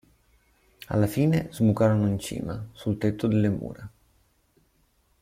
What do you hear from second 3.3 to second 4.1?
mura.